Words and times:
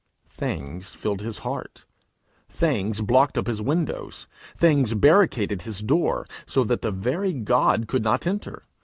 Things 0.29 0.93
filled 0.93 1.21
his 1.21 1.37
heart; 1.45 1.85
things 2.49 3.01
blocked 3.01 3.37
up 3.37 3.45
his 3.45 3.61
windows; 3.61 4.25
things 4.57 4.95
barricaded 4.95 5.61
his 5.61 5.79
door, 5.81 6.25
so 6.47 6.63
that 6.63 6.81
the 6.81 6.89
very 6.89 7.33
God 7.33 7.87
could 7.87 8.03
not 8.03 8.25
enter. 8.25 8.65